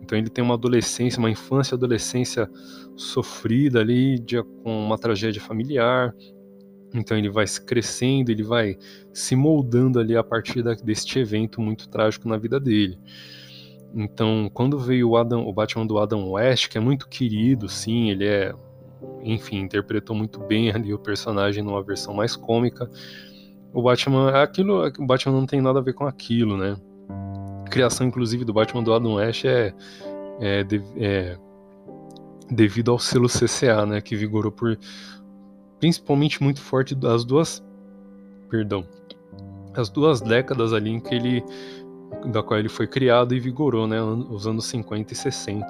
Então 0.01 0.17
ele 0.17 0.29
tem 0.29 0.43
uma 0.43 0.53
adolescência, 0.53 1.19
uma 1.19 1.29
infância 1.29 1.73
e 1.73 1.77
adolescência 1.77 2.49
sofrida 2.97 3.79
ali, 3.79 4.19
de, 4.19 4.41
com 4.43 4.85
uma 4.85 4.97
tragédia 4.97 5.41
familiar, 5.41 6.13
então 6.93 7.17
ele 7.17 7.29
vai 7.29 7.45
crescendo, 7.65 8.31
ele 8.31 8.43
vai 8.43 8.77
se 9.13 9.35
moldando 9.35 9.99
ali 9.99 10.15
a 10.15 10.23
partir 10.23 10.63
da, 10.63 10.73
deste 10.73 11.19
evento 11.19 11.61
muito 11.61 11.87
trágico 11.87 12.27
na 12.27 12.37
vida 12.37 12.59
dele. 12.59 12.97
Então, 13.93 14.49
quando 14.53 14.77
veio 14.77 15.09
o 15.09 15.17
Adam, 15.17 15.47
o 15.47 15.53
Batman 15.53 15.85
do 15.85 15.97
Adam 15.97 16.31
West, 16.31 16.69
que 16.69 16.77
é 16.77 16.81
muito 16.81 17.07
querido, 17.07 17.69
sim, 17.69 18.09
ele 18.09 18.25
é, 18.25 18.53
enfim, 19.23 19.59
interpretou 19.59 20.15
muito 20.15 20.39
bem 20.39 20.71
ali 20.71 20.93
o 20.93 20.99
personagem 20.99 21.63
numa 21.63 21.83
versão 21.83 22.13
mais 22.13 22.35
cômica. 22.35 22.89
O 23.73 23.81
Batman, 23.81 24.41
aquilo, 24.41 24.85
o 24.85 25.05
Batman 25.05 25.33
não 25.33 25.45
tem 25.45 25.61
nada 25.61 25.79
a 25.79 25.81
ver 25.81 25.93
com 25.93 26.05
aquilo, 26.05 26.57
né? 26.57 26.75
A 27.65 27.69
criação, 27.69 28.07
inclusive, 28.07 28.43
do 28.43 28.53
Batman 28.53 28.83
do 28.83 28.93
Adam 28.93 29.15
West 29.15 29.45
é, 29.45 29.73
é, 30.39 30.65
é 30.97 31.37
devido 32.49 32.91
ao 32.91 32.99
selo 32.99 33.27
CCA, 33.27 33.85
né, 33.85 34.01
que 34.01 34.15
vigorou 34.15 34.51
por 34.51 34.77
principalmente 35.79 36.41
muito 36.41 36.61
forte 36.61 36.95
das 36.95 37.23
duas, 37.23 37.63
perdão, 38.49 38.87
as 39.75 39.89
duas 39.89 40.21
décadas 40.21 40.73
ali 40.73 40.89
em 40.89 40.99
que 40.99 41.13
ele 41.13 41.43
da 42.31 42.41
qual 42.41 42.59
ele 42.59 42.69
foi 42.69 42.87
criado 42.87 43.35
e 43.35 43.39
vigorou, 43.39 43.85
né, 43.85 44.01
os 44.01 44.47
anos 44.47 44.65
50 44.65 45.13
e 45.13 45.15
60. 45.15 45.65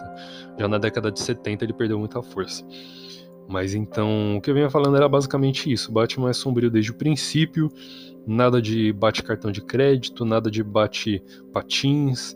Já 0.58 0.68
na 0.68 0.78
década 0.78 1.12
de 1.12 1.20
70 1.20 1.66
ele 1.66 1.74
perdeu 1.74 1.98
muita 1.98 2.22
força. 2.22 2.64
Mas 3.48 3.74
então, 3.74 4.38
o 4.38 4.42
que 4.42 4.50
eu 4.50 4.54
vinha 4.54 4.70
falando 4.70 4.98
era 4.98 5.08
basicamente 5.08 5.72
isso. 5.72 5.92
Batman 5.92 6.30
é 6.30 6.34
sombrio 6.34 6.70
desde 6.70 6.92
o 6.92 6.94
princípio, 6.94 7.72
nada 8.26 8.62
de 8.62 8.92
bate 8.92 9.24
cartão 9.24 9.52
de 9.52 9.62
crédito, 9.62 10.26
nada 10.26 10.52
de 10.52 10.64
bate 10.64 11.24
patins. 11.54 12.36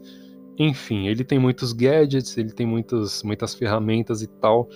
Enfim, 0.64 1.08
ele 1.08 1.24
tem 1.24 1.40
muitos 1.40 1.74
gadgets, 1.74 2.38
ele 2.38 2.52
tem 2.52 2.68
muitas, 2.68 3.24
muitas 3.24 3.56
ferramentas 3.56 4.22
e 4.22 4.28
tal, 4.28 4.70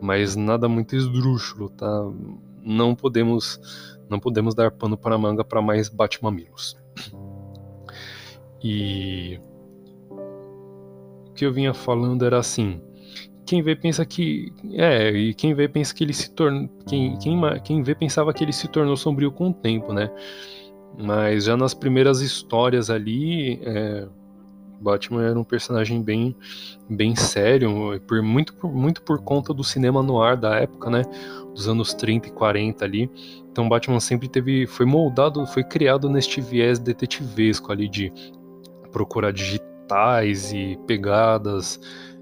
mas 0.00 0.34
nada 0.34 0.66
muito 0.66 0.96
esdrúxulo, 0.96 1.68
tá? 1.68 2.10
Não 2.62 2.94
podemos 2.94 3.60
não 4.08 4.18
podemos 4.18 4.54
dar 4.54 4.70
pano 4.70 4.96
para 4.96 5.18
manga 5.18 5.44
para 5.44 5.60
mais 5.60 5.90
Batmamilos. 5.90 6.74
E 8.64 9.38
o 11.28 11.32
que 11.34 11.44
eu 11.44 11.52
vinha 11.52 11.74
falando 11.74 12.24
era 12.24 12.38
assim, 12.38 12.80
quem 13.44 13.60
vê 13.60 13.76
pensa 13.76 14.06
que 14.06 14.54
é 14.72 15.10
e 15.10 15.34
quem 15.34 15.52
vê 15.52 15.68
pensa 15.68 15.94
que 15.94 16.02
ele 16.02 16.14
se 16.14 16.30
tornou 16.30 16.66
quem, 16.88 17.18
quem, 17.18 17.38
quem 17.62 17.82
vê 17.82 17.94
pensava 17.94 18.32
que 18.32 18.42
ele 18.42 18.54
se 18.54 18.68
tornou 18.68 18.96
sombrio 18.96 19.30
com 19.30 19.50
o 19.50 19.52
tempo, 19.52 19.92
né? 19.92 20.10
Mas 20.98 21.44
já 21.44 21.58
nas 21.58 21.74
primeiras 21.74 22.22
histórias 22.22 22.88
ali, 22.88 23.60
é, 23.62 24.08
Batman 24.80 25.22
era 25.22 25.38
um 25.38 25.44
personagem 25.44 26.02
bem, 26.02 26.36
bem 26.88 27.14
sério, 27.16 28.00
por 28.06 28.22
muito, 28.22 28.54
por, 28.54 28.72
muito 28.72 29.02
por 29.02 29.22
conta 29.22 29.52
do 29.54 29.64
cinema 29.64 30.02
no 30.02 30.20
ar 30.20 30.36
da 30.36 30.56
época, 30.56 30.90
né? 30.90 31.02
Dos 31.54 31.68
anos 31.68 31.94
30 31.94 32.28
e 32.28 32.32
40 32.32 32.84
ali. 32.84 33.10
Então 33.50 33.68
Batman 33.68 34.00
sempre 34.00 34.28
teve, 34.28 34.66
foi 34.66 34.84
moldado, 34.84 35.46
foi 35.46 35.64
criado 35.64 36.08
neste 36.08 36.40
viés 36.40 36.78
detetivesco 36.78 37.72
ali 37.72 37.88
de 37.88 38.12
procurar 38.92 39.32
digitais 39.32 40.52
e 40.52 40.78
pegadas, 40.86 41.80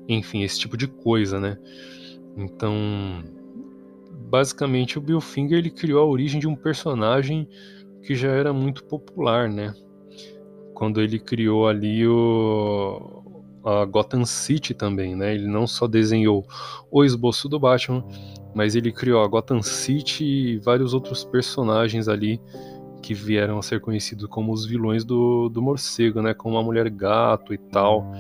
enfim, 0.09 0.43
esse 0.43 0.59
tipo 0.59 0.77
de 0.77 0.87
coisa, 0.87 1.41
né? 1.41 1.59
Então, 2.37 2.73
basicamente 4.29 4.99
o 4.99 5.01
Bill 5.01 5.21
Finger 5.21 5.59
ele 5.59 5.71
criou 5.71 6.03
a 6.03 6.07
origem 6.07 6.41
de 6.41 6.49
um 6.49 6.57
personagem 6.57 7.49
que 8.03 8.15
já 8.15 8.31
era 8.31 8.53
muito 8.53 8.85
popular, 8.85 9.49
né? 9.49 9.73
Quando 10.75 11.01
ele 11.01 11.19
criou 11.19 11.67
ali 11.69 12.07
o 12.07 13.23
a 13.65 13.85
Gotham 13.87 14.27
City 14.27 14.75
também, 14.75 15.17
né? 15.17 15.35
Ele 15.35 15.47
não 15.47 15.67
só 15.67 15.87
desenhou 15.87 16.47
o 16.91 17.03
esboço 17.03 17.49
do 17.49 17.59
Batman, 17.59 18.05
mas 18.55 18.77
ele 18.77 18.93
criou 18.93 19.23
a 19.23 19.27
Gotham 19.27 19.63
City 19.63 20.25
e 20.25 20.59
vários 20.59 20.93
outros 20.93 21.25
personagens 21.25 22.07
ali 22.07 22.39
que 23.01 23.15
vieram 23.15 23.59
a 23.59 23.63
ser 23.63 23.81
conhecidos 23.81 24.27
como 24.27 24.53
os 24.53 24.67
vilões 24.67 25.05
do, 25.05 25.49
do 25.49 25.63
morcego, 25.63 26.21
né? 26.21 26.35
Como 26.35 26.59
a 26.59 26.63
mulher 26.63 26.91
gato 26.91 27.55
e 27.55 27.59
tal. 27.59 28.13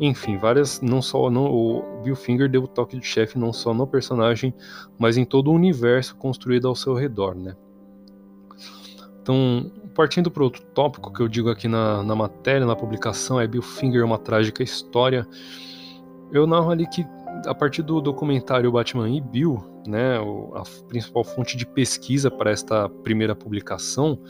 Enfim, 0.00 0.36
várias. 0.36 0.80
Não 0.80 1.00
só. 1.00 1.30
Não, 1.30 1.46
o 1.46 2.02
Bill 2.02 2.16
Finger 2.16 2.48
deu 2.48 2.64
o 2.64 2.68
toque 2.68 2.98
de 2.98 3.06
chefe 3.06 3.38
não 3.38 3.52
só 3.52 3.72
no 3.72 3.86
personagem, 3.86 4.52
mas 4.98 5.16
em 5.16 5.24
todo 5.24 5.50
o 5.50 5.54
universo 5.54 6.16
construído 6.16 6.66
ao 6.66 6.74
seu 6.74 6.94
redor, 6.94 7.36
né? 7.36 7.56
Então, 9.22 9.70
partindo 9.96 10.30
para 10.30 10.44
outro 10.44 10.62
tópico 10.74 11.10
que 11.10 11.22
eu 11.22 11.28
digo 11.28 11.48
aqui 11.48 11.66
na, 11.66 12.02
na 12.02 12.14
matéria, 12.14 12.66
na 12.66 12.76
publicação, 12.76 13.40
é 13.40 13.46
Bill 13.46 13.62
Finger, 13.62 14.04
uma 14.04 14.18
trágica 14.18 14.62
história. 14.62 15.26
Eu 16.30 16.46
narro 16.46 16.70
ali 16.70 16.86
que 16.86 17.04
a 17.46 17.54
partir 17.54 17.82
do 17.82 18.00
documentário 18.00 18.70
Batman 18.70 19.08
e 19.08 19.20
Bill, 19.22 19.58
né, 19.86 20.18
a 20.54 20.62
principal 20.86 21.24
fonte 21.24 21.56
de 21.56 21.66
pesquisa 21.66 22.30
para 22.30 22.50
esta 22.50 22.88
primeira 22.88 23.34
publicação, 23.34 24.20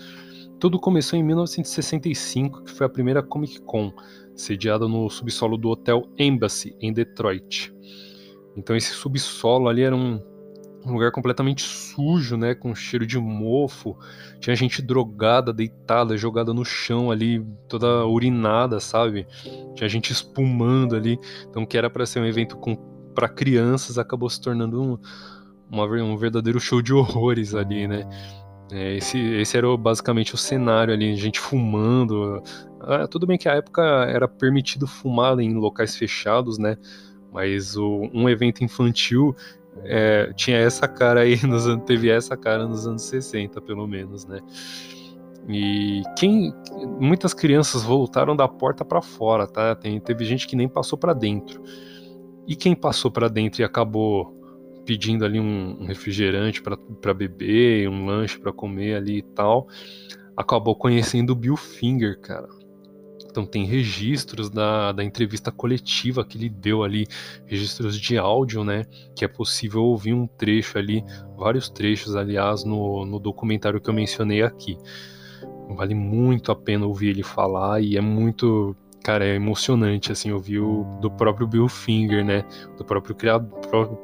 tudo 0.61 0.79
começou 0.79 1.19
em 1.19 1.23
1965, 1.23 2.63
que 2.63 2.71
foi 2.71 2.87
a 2.87 2.91
primeira 2.91 3.23
Comic 3.23 3.61
Con, 3.63 3.93
sediada 4.37 4.87
no 4.87 5.11
subsolo 5.11 5.57
do 5.57 5.69
Hotel 5.69 6.09
Embassy, 6.17 6.77
em 6.81 6.93
Detroit. 6.93 7.75
Então 8.57 8.77
esse 8.77 8.93
subsolo 8.93 9.69
ali 9.69 9.83
era 9.83 9.97
um 9.97 10.21
um 10.87 10.93
lugar 10.93 11.11
completamente 11.11 11.63
sujo, 11.63 12.37
né, 12.37 12.55
com 12.55 12.75
cheiro 12.75 13.07
de 13.07 13.19
mofo. 13.19 13.99
Tinha 14.39 14.55
gente 14.55 14.81
drogada, 14.81 15.53
deitada, 15.53 16.17
jogada 16.17 16.55
no 16.55 16.65
chão 16.65 17.11
ali, 17.11 17.45
toda 17.69 18.07
urinada, 18.07 18.79
sabe? 18.79 19.27
Tinha 19.75 19.89
gente 19.89 20.13
espumando 20.13 20.95
ali. 20.95 21.19
Então, 21.51 21.67
que 21.67 21.77
era 21.77 21.91
para 21.91 22.07
ser 22.07 22.21
um 22.21 22.27
evento 22.27 22.57
para 23.15 23.29
crianças, 23.29 23.99
acabou 23.99 24.31
se 24.31 24.41
tornando 24.41 24.81
um, 24.81 24.99
uma, 25.71 25.87
um 25.87 26.17
verdadeiro 26.17 26.61
show 26.61 26.81
de 26.81 26.93
horrores 26.93 27.55
ali, 27.55 27.89
né? 27.89 28.09
É, 28.71 28.97
esse, 28.97 29.19
esse 29.19 29.57
era 29.57 29.77
basicamente 29.77 30.35
o 30.35 30.39
cenário 30.39 30.93
ali, 30.93 31.17
gente 31.17 31.41
fumando. 31.41 32.43
Ah, 32.81 33.07
tudo 33.09 33.27
bem 33.27 33.39
que 33.39 33.49
a 33.49 33.55
época 33.55 33.83
era 33.83 34.29
permitido 34.29 34.87
fumar 34.87 35.39
em 35.41 35.55
locais 35.55 35.97
fechados, 35.97 36.59
né? 36.59 36.77
Mas 37.33 37.77
o, 37.77 38.09
um 38.13 38.29
evento 38.29 38.63
infantil 38.63 39.35
é, 39.85 40.33
tinha 40.35 40.59
essa 40.59 40.89
cara 40.89 41.21
aí, 41.21 41.41
nos, 41.47 41.65
teve 41.85 42.11
essa 42.11 42.37
cara 42.37 42.67
nos 42.67 42.87
anos 42.87 43.03
60, 43.03 43.61
pelo 43.61 43.87
menos, 43.87 44.27
né? 44.27 44.41
E 45.49 46.03
quem 46.17 46.53
muitas 46.99 47.33
crianças 47.33 47.83
voltaram 47.83 48.35
da 48.35 48.49
porta 48.49 48.85
para 48.85 49.01
fora, 49.01 49.47
tá? 49.47 49.75
Tem, 49.77 50.01
teve 50.01 50.25
gente 50.25 50.47
que 50.47 50.57
nem 50.57 50.69
passou 50.69 50.99
para 50.99 51.13
dentro. 51.13 51.63
E 52.47 52.57
quem 52.57 52.75
passou 52.75 53.11
para 53.11 53.29
dentro 53.29 53.63
e 53.63 53.65
acabou 53.65 54.35
pedindo 54.85 55.25
ali 55.25 55.39
um, 55.39 55.83
um 55.83 55.87
refrigerante 55.87 56.63
para 56.63 57.15
beber, 57.15 57.89
um 57.89 58.07
lanche 58.07 58.39
para 58.39 58.53
comer 58.53 58.95
ali 58.95 59.19
e 59.19 59.23
tal, 59.23 59.67
acabou 60.37 60.77
conhecendo 60.77 61.31
o 61.31 61.37
Bill 61.37 61.57
Finger, 61.57 62.21
cara. 62.21 62.49
Então 63.37 63.45
tem 63.45 63.67
registros 63.67 64.49
da, 64.49 64.93
da 64.93 65.05
entrevista 65.05 65.53
coletiva 65.53 66.25
que 66.25 66.39
ele 66.39 66.49
deu 66.49 66.83
ali, 66.83 67.07
registros 67.45 68.01
de 68.01 68.17
áudio, 68.17 68.65
né? 68.65 68.87
Que 69.15 69.27
é 69.27 69.29
possível 69.29 69.85
ouvir 69.85 70.15
um 70.15 70.27
trecho 70.27 70.79
ali, 70.79 71.05
vários 71.37 71.69
trechos, 71.69 72.17
aliás, 72.17 72.65
no, 72.65 73.05
no 73.05 73.21
documentário 73.21 73.79
que 73.79 73.91
eu 73.91 73.93
mencionei 73.93 74.43
aqui. 74.43 74.79
Vale 75.69 75.95
muito 75.95 76.51
a 76.51 76.57
pena 76.57 76.87
ouvir 76.87 77.09
ele 77.09 77.23
falar 77.23 77.83
e 77.83 77.99
é 77.99 78.01
muito 78.01 78.75
cara, 79.05 79.27
é 79.27 79.35
emocionante 79.35 80.11
assim 80.11 80.33
ouvir 80.33 80.61
o, 80.61 80.85
do 81.03 81.11
próprio 81.11 81.47
Bill 81.47 81.69
Finger, 81.69 82.25
né? 82.25 82.43
Do 82.79 82.87
próprio 82.87 83.15
criador, 83.15 84.03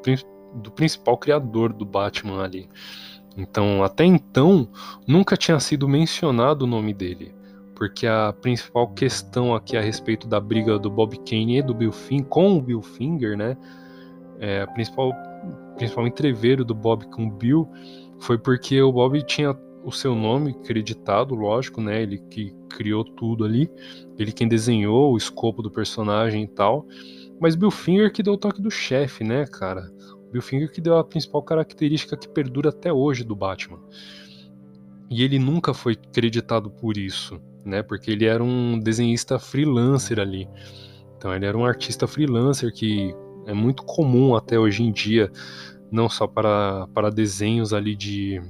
do 0.53 0.69
principal 0.69 1.17
criador 1.17 1.73
do 1.73 1.85
Batman 1.85 2.43
ali. 2.43 2.69
Então, 3.35 3.83
até 3.83 4.05
então, 4.05 4.69
nunca 5.07 5.35
tinha 5.35 5.59
sido 5.59 5.89
mencionado 5.89 6.65
o 6.65 6.67
nome 6.67 6.93
dele 6.93 7.33
porque 7.75 8.07
a 8.07 8.33
principal 8.41 8.87
questão 8.89 9.53
aqui 9.55 9.75
a 9.75 9.81
respeito 9.81 10.27
da 10.27 10.39
briga 10.39 10.77
do 10.77 10.89
Bob 10.89 11.17
Kane 11.19 11.57
e 11.57 11.61
do 11.61 11.73
Bill 11.73 11.91
Finger 11.91 12.27
com 12.27 12.57
o 12.57 12.61
Bill 12.61 12.81
Finger, 12.81 13.37
né? 13.37 13.57
É, 14.39 14.61
a 14.61 14.67
principal, 14.67 15.11
principal 15.75 16.07
entreveiro 16.07 16.63
do 16.65 16.73
Bob 16.75 17.05
com 17.07 17.27
o 17.27 17.31
Bill 17.31 17.67
foi 18.19 18.37
porque 18.37 18.81
o 18.81 18.91
Bob 18.91 19.21
tinha 19.23 19.57
o 19.83 19.91
seu 19.91 20.15
nome 20.15 20.53
creditado, 20.53 21.35
lógico, 21.35 21.81
né? 21.81 22.01
Ele 22.01 22.17
que 22.17 22.55
criou 22.69 23.03
tudo 23.03 23.43
ali, 23.43 23.69
ele 24.17 24.31
quem 24.31 24.47
desenhou 24.47 25.13
o 25.13 25.17
escopo 25.17 25.61
do 25.61 25.69
personagem 25.69 26.43
e 26.43 26.47
tal. 26.47 26.87
Mas 27.39 27.55
Bill 27.55 27.71
Finger 27.71 28.11
que 28.11 28.23
deu 28.23 28.33
o 28.33 28.37
toque 28.37 28.61
do 28.61 28.71
chefe, 28.71 29.23
né, 29.23 29.45
cara? 29.45 29.91
Bill 30.31 30.41
Finger 30.41 30.71
que 30.71 30.81
deu 30.81 30.97
a 30.97 31.03
principal 31.03 31.43
característica 31.43 32.17
que 32.17 32.27
perdura 32.27 32.69
até 32.69 32.91
hoje 32.91 33.23
do 33.23 33.35
Batman. 33.35 33.79
E 35.13 35.23
ele 35.23 35.37
nunca 35.37 35.73
foi 35.73 35.95
creditado 35.95 36.69
por 36.69 36.97
isso 36.97 37.39
né? 37.65 37.81
Porque 37.81 38.11
ele 38.11 38.25
era 38.25 38.43
um 38.43 38.79
desenhista 38.79 39.39
freelancer 39.39 40.19
ali. 40.19 40.47
Então 41.17 41.33
ele 41.33 41.45
era 41.45 41.57
um 41.57 41.65
artista 41.65 42.07
freelancer 42.07 42.73
que 42.73 43.15
é 43.45 43.53
muito 43.53 43.83
comum 43.83 44.35
até 44.35 44.59
hoje 44.59 44.83
em 44.83 44.91
dia, 44.91 45.31
não 45.91 46.09
só 46.09 46.27
para, 46.27 46.87
para 46.93 47.09
desenhos 47.09 47.73
ali 47.73 47.95
de, 47.95 48.41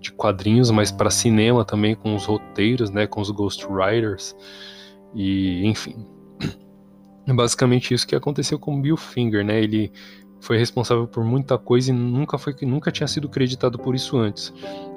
de 0.00 0.12
quadrinhos, 0.12 0.70
mas 0.70 0.90
para 0.90 1.10
cinema 1.10 1.64
também 1.64 1.94
com 1.94 2.14
os 2.14 2.24
roteiros, 2.24 2.90
né? 2.90 3.06
Com 3.06 3.20
os 3.20 3.30
ghostwriters 3.30 4.34
e 5.14 5.66
enfim. 5.66 6.06
É 7.26 7.32
basicamente 7.32 7.94
isso 7.94 8.06
que 8.06 8.14
aconteceu 8.14 8.58
com 8.58 8.82
Bill 8.82 8.98
Finger, 8.98 9.42
né? 9.42 9.58
Ele 9.58 9.90
foi 10.44 10.58
responsável 10.58 11.06
por 11.06 11.24
muita 11.24 11.56
coisa 11.56 11.90
e 11.90 11.94
nunca 11.94 12.36
foi 12.36 12.54
nunca 12.62 12.92
tinha 12.92 13.08
sido 13.08 13.30
creditado 13.30 13.78
por 13.78 13.94
isso 13.94 14.18
antes. 14.18 14.52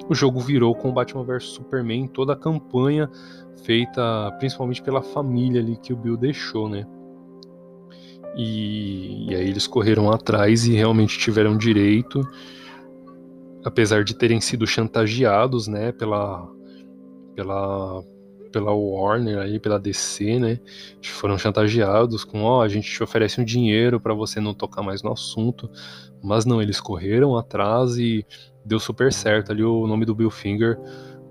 O 0.08 0.14
jogo 0.14 0.40
virou 0.40 0.74
com 0.74 0.92
Batman 0.92 1.24
vs 1.24 1.44
Superman, 1.44 2.06
toda 2.06 2.34
a 2.34 2.36
campanha 2.36 3.10
feita 3.64 4.30
principalmente 4.38 4.82
pela 4.82 5.02
família 5.02 5.60
ali 5.60 5.76
que 5.76 5.92
o 5.92 5.96
Bill 5.96 6.18
deixou, 6.18 6.68
né? 6.68 6.86
E, 8.36 9.30
e 9.30 9.34
aí 9.34 9.48
eles 9.48 9.66
correram 9.66 10.10
atrás 10.10 10.66
e 10.66 10.74
realmente 10.74 11.18
tiveram 11.18 11.56
direito, 11.56 12.20
apesar 13.64 14.04
de 14.04 14.14
terem 14.14 14.40
sido 14.40 14.66
chantageados, 14.66 15.66
né, 15.66 15.92
pela 15.92 16.46
pela 17.34 18.02
pela 18.58 18.72
Warner 18.72 19.38
aí, 19.38 19.60
pela 19.60 19.78
DC, 19.78 20.38
né? 20.40 20.58
Foram 21.02 21.38
chantageados 21.38 22.24
com, 22.24 22.42
ó, 22.42 22.58
oh, 22.58 22.60
a 22.60 22.68
gente 22.68 22.90
te 22.90 23.02
oferece 23.02 23.40
um 23.40 23.44
dinheiro 23.44 24.00
para 24.00 24.12
você 24.12 24.40
não 24.40 24.52
tocar 24.52 24.82
mais 24.82 25.00
no 25.00 25.12
assunto, 25.12 25.70
mas 26.20 26.44
não, 26.44 26.60
eles 26.60 26.80
correram 26.80 27.36
atrás 27.36 27.96
e 27.98 28.26
deu 28.64 28.80
super 28.80 29.12
certo 29.12 29.52
ali 29.52 29.62
o 29.62 29.86
nome 29.86 30.04
do 30.04 30.14
Bill 30.14 30.30
Finger 30.30 30.76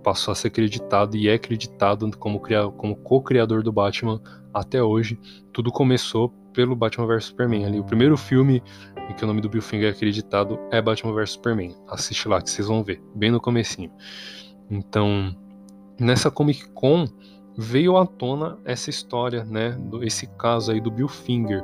passou 0.01 0.31
a 0.31 0.35
ser 0.35 0.47
acreditado 0.47 1.17
e 1.17 1.27
é 1.27 1.33
acreditado 1.33 2.09
como, 2.17 2.41
como 2.77 2.95
co-criador 2.95 3.61
do 3.61 3.73
Batman 3.73 4.21
até 4.53 4.81
hoje. 4.81 5.19
Tudo 5.51 5.69
começou 5.69 6.29
pelo 6.53 6.77
Batman 6.77 7.07
vs 7.07 7.25
Superman. 7.25 7.65
Ali, 7.65 7.79
o 7.79 7.83
primeiro 7.83 8.15
filme 8.15 8.63
em 9.09 9.13
que 9.13 9.25
o 9.25 9.27
nome 9.27 9.41
do 9.41 9.49
Bill 9.49 9.61
Finger 9.61 9.89
é 9.89 9.91
acreditado 9.91 10.57
é 10.71 10.81
Batman 10.81 11.13
vs 11.13 11.31
Superman. 11.31 11.75
Assiste 11.89 12.29
lá 12.29 12.41
que 12.41 12.49
vocês 12.49 12.69
vão 12.69 12.85
ver, 12.85 13.01
bem 13.13 13.31
no 13.31 13.41
comecinho. 13.41 13.91
Então, 14.71 15.35
nessa 15.99 16.29
Comic 16.31 16.67
Con 16.69 17.07
veio 17.57 17.97
à 17.97 18.05
tona 18.05 18.57
essa 18.63 18.89
história, 18.89 19.43
né, 19.43 19.77
esse 20.03 20.27
caso 20.37 20.71
aí 20.71 20.79
do 20.79 20.91
Bill 20.91 21.07
Finger, 21.07 21.63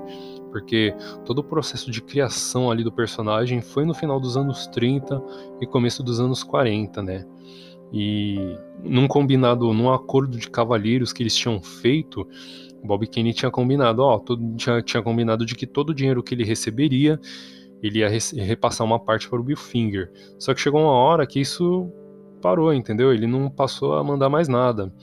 porque 0.52 0.96
todo 1.25 1.40
o 1.40 1.44
processo 1.44 1.92
de 1.92 2.02
criação 2.02 2.72
ali 2.72 2.84
do 2.84 2.92
personagem 2.92 3.62
foi 3.62 3.86
no 3.86 3.94
final 3.94 4.20
dos 4.20 4.36
anos 4.36 4.68
30 4.68 5.22
e 5.62 5.68
começo 5.68 6.02
dos 6.04 6.20
anos 6.20 6.44
40, 6.44 7.02
né? 7.04 7.25
E 7.92 8.58
num 8.84 9.08
combinado, 9.08 9.72
num 9.72 9.92
acordo 9.92 10.38
de 10.38 10.50
cavalheiros 10.50 11.13
que 11.13 11.22
eles 11.22 11.36
tinham 11.36 11.62
feito, 11.62 12.28
Bob 12.84 13.06
Kane 13.08 13.34
tinha 13.34 13.52
combinado, 13.52 14.02
ó, 14.02 14.18
todo, 14.18 14.56
tinha, 14.56 14.82
tinha 14.82 15.02
combinado 15.02 15.46
de 15.46 15.56
que 15.56 15.68
todo 15.68 15.92
o 15.92 15.94
dinheiro 15.94 16.24
que 16.24 16.34
ele 16.34 16.44
receberia, 16.44 17.20
ele 17.84 18.00
ia 18.00 18.10
repassar 18.10 18.86
uma 18.86 19.00
parte 19.00 19.30
para 19.30 19.40
o 19.40 19.44
Bill 19.44 19.58
Finger. 19.58 20.12
Só 20.40 20.54
que 20.54 20.62
chegou 20.62 20.82
uma 20.82 20.92
hora 20.92 21.28
que 21.28 21.40
isso 21.40 21.92
parou, 22.44 22.74
entendeu? 22.74 23.14
Ele 23.14 23.26
não 23.26 23.50
passou 23.50 23.94
a 23.96 24.04
mandar 24.04 24.28
mais 24.28 24.50
nada. 24.50 24.94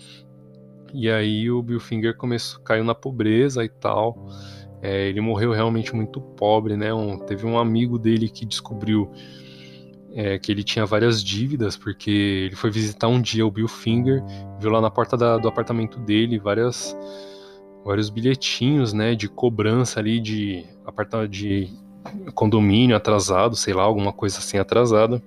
E 0.93 1.11
aí 1.11 1.51
o 1.51 1.63
Bill 1.63 1.81
Finger 1.81 2.15
começou, 2.15 2.61
caiu 2.61 2.85
na 2.85 2.95
pobreza 2.95 3.65
e 3.65 3.69
tal. 3.71 4.27
É, 4.83 5.09
ele 5.09 5.23
morreu 5.23 5.53
realmente 5.53 5.95
muito 5.95 6.21
pobre, 6.21 6.77
né? 6.77 6.93
Um, 6.93 7.19
teve 7.19 7.47
um 7.47 7.59
amigo 7.59 7.99
dele 7.99 8.29
que 8.29 8.45
descobriu 8.45 9.11
é, 10.13 10.39
que 10.39 10.53
ele 10.53 10.63
tinha 10.63 10.85
várias 10.85 11.23
dívidas, 11.25 11.77
porque 11.77 12.11
ele 12.11 12.57
foi 12.57 12.71
visitar 12.71 13.09
um 13.09 13.23
dia 13.23 13.47
o 13.47 13.51
Bill 13.51 13.69
Finger, 13.69 14.23
viu 14.59 14.71
lá 14.71 14.81
na 14.81 14.91
porta 14.91 15.17
da, 15.17 15.39
do 15.39 15.49
apartamento 15.49 15.99
dele 16.01 16.39
várias, 16.39 16.97
vários 17.85 18.11
bilhetinhos, 18.11 18.93
né, 18.93 19.15
de 19.15 19.29
cobrança 19.29 20.01
ali 20.01 20.21
de 20.21 20.67
apartamento 20.85 21.31
de 21.31 21.69
condomínio 22.35 22.97
atrasado, 22.97 23.55
sei 23.55 23.73
lá, 23.73 23.83
alguma 23.83 24.13
coisa 24.13 24.39
assim 24.39 24.59
atrasada. 24.59 25.23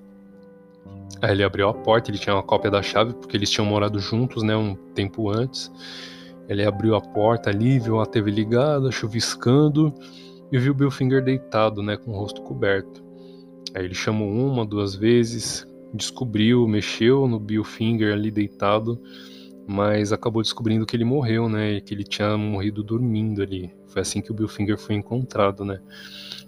Aí 1.22 1.32
ele 1.32 1.44
abriu 1.44 1.70
a 1.70 1.74
porta, 1.74 2.12
ele 2.12 2.18
tinha 2.18 2.36
uma 2.36 2.44
cópia 2.44 2.70
da 2.70 2.82
chave, 2.82 3.14
porque 3.14 3.38
eles 3.38 3.50
tinham 3.50 3.66
morado 3.66 4.00
juntos, 4.00 4.44
né, 4.44 4.56
um 4.56 4.76
tempo 4.94 5.30
antes. 5.30 5.72
Ele 6.50 6.66
abriu 6.66 6.96
a 6.96 7.02
porta 7.02 7.50
ali, 7.50 7.80
viu 7.80 8.02
a 8.02 8.06
TV 8.06 8.30
ligada, 8.30 8.92
chuviscando, 8.92 9.94
e 10.52 10.58
viu 10.58 10.74
Bill 10.74 10.92
Finger 10.92 11.24
deitado, 11.24 11.82
né, 11.82 11.96
com 11.96 12.12
o 12.12 12.16
rosto 12.18 12.42
coberto. 12.42 13.04
Aí 13.74 13.86
ele 13.86 13.96
chamou 13.96 14.30
uma, 14.30 14.66
duas 14.66 14.96
vezes, 14.96 15.66
descobriu, 15.94 16.68
mexeu 16.68 17.28
no 17.28 17.40
Bill 17.40 17.64
Finger 17.64 18.14
ali 18.14 18.30
deitado, 18.30 19.02
mas 19.66 20.12
acabou 20.12 20.42
descobrindo 20.42 20.86
que 20.86 20.96
ele 20.96 21.06
morreu, 21.06 21.48
né? 21.48 21.74
E 21.74 21.82
que 21.82 21.94
ele 21.94 22.04
tinha 22.04 22.38
morrido 22.38 22.84
dormindo 22.84 23.42
ali. 23.42 23.74
Foi 23.88 24.02
assim 24.02 24.22
que 24.22 24.30
o 24.30 24.34
Bill 24.34 24.48
Finger 24.48 24.78
foi 24.78 24.96
encontrado, 24.96 25.64
né? 25.64 25.80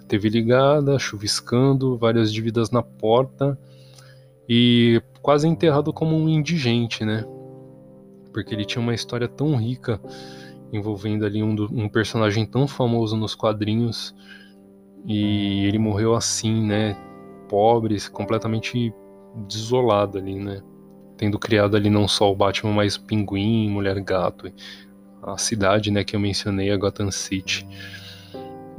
Teve 0.08 0.30
ligada, 0.30 1.00
chuviscando, 1.00 1.98
várias 1.98 2.32
dívidas 2.32 2.70
na 2.72 2.84
porta 2.84 3.58
e 4.48 5.02
quase 5.22 5.48
enterrado 5.48 5.92
como 5.92 6.16
um 6.16 6.30
indigente, 6.30 7.04
né? 7.04 7.26
Porque 8.34 8.54
ele 8.54 8.66
tinha 8.66 8.82
uma 8.82 8.94
história 8.94 9.28
tão 9.28 9.56
rica 9.56 10.00
envolvendo 10.72 11.26
ali 11.26 11.42
um, 11.42 11.56
um 11.72 11.90
personagem 11.90 12.46
tão 12.46 12.68
famoso 12.68 13.16
nos 13.16 13.34
quadrinhos 13.34 14.14
e 15.06 15.66
ele 15.66 15.80
morreu 15.80 16.16
assim, 16.16 16.66
né? 16.66 16.98
pobre, 17.48 17.98
completamente 18.10 18.94
desolado 19.48 20.18
ali, 20.18 20.36
né? 20.36 20.62
Tendo 21.18 21.40
criado 21.40 21.78
ali 21.78 21.90
não 21.90 22.08
só 22.08 22.32
o 22.32 22.36
Batman, 22.36 22.74
mas 22.74 22.96
o 22.96 23.04
Pinguim, 23.04 23.70
Mulher 23.70 24.00
Gato, 24.02 24.52
a 25.24 25.38
cidade, 25.38 25.92
né, 25.92 26.04
que 26.04 26.16
eu 26.16 26.20
mencionei, 26.20 26.72
a 26.72 26.78
Gotham 26.78 27.10
City. 27.10 27.66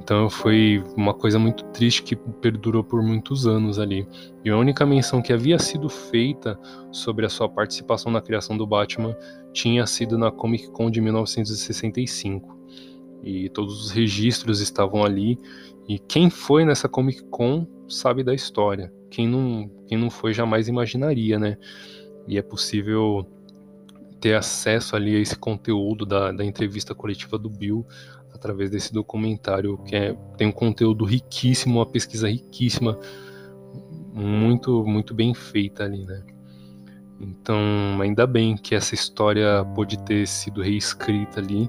Então 0.06 0.30
foi 0.30 0.84
uma 0.96 1.12
coisa 1.12 1.36
muito 1.36 1.64
triste 1.72 2.04
que 2.04 2.14
perdurou 2.14 2.84
por 2.84 3.02
muitos 3.02 3.44
anos 3.44 3.76
ali. 3.76 4.06
E 4.44 4.50
a 4.50 4.56
única 4.56 4.86
menção 4.86 5.20
que 5.20 5.32
havia 5.32 5.58
sido 5.58 5.88
feita 5.88 6.56
sobre 6.92 7.26
a 7.26 7.28
sua 7.28 7.48
participação 7.48 8.12
na 8.12 8.20
criação 8.20 8.56
do 8.56 8.64
Batman 8.64 9.16
tinha 9.52 9.84
sido 9.84 10.16
na 10.16 10.30
Comic 10.30 10.70
Con 10.70 10.92
de 10.92 11.00
1965. 11.00 12.56
E 13.24 13.48
todos 13.48 13.84
os 13.84 13.90
registros 13.90 14.60
estavam 14.60 15.04
ali. 15.04 15.40
E 15.88 15.98
quem 15.98 16.30
foi 16.30 16.64
nessa 16.64 16.88
Comic 16.88 17.24
Con 17.24 17.66
sabe 17.88 18.22
da 18.22 18.32
história. 18.32 18.92
Quem 19.10 19.26
não, 19.26 19.68
quem 19.88 19.98
não 19.98 20.08
foi 20.08 20.32
jamais 20.32 20.68
imaginaria, 20.68 21.36
né? 21.36 21.58
E 22.28 22.38
é 22.38 22.42
possível 22.42 23.26
ter 24.20 24.34
acesso 24.34 24.94
ali 24.94 25.16
a 25.16 25.18
esse 25.18 25.36
conteúdo 25.36 26.06
da, 26.06 26.30
da 26.30 26.44
entrevista 26.44 26.94
coletiva 26.94 27.36
do 27.36 27.50
Bill 27.50 27.84
através 28.36 28.70
desse 28.70 28.92
documentário 28.92 29.78
que 29.78 29.96
é, 29.96 30.16
tem 30.36 30.46
um 30.46 30.52
conteúdo 30.52 31.04
riquíssimo, 31.04 31.78
uma 31.78 31.86
pesquisa 31.86 32.28
riquíssima, 32.28 32.98
muito 34.14 34.84
muito 34.86 35.12
bem 35.12 35.34
feita 35.34 35.84
ali, 35.84 36.04
né? 36.04 36.22
Então, 37.20 37.56
ainda 38.00 38.26
bem 38.26 38.56
que 38.56 38.74
essa 38.74 38.94
história 38.94 39.64
pôde 39.74 39.98
ter 40.04 40.26
sido 40.26 40.62
reescrita 40.62 41.40
ali, 41.40 41.68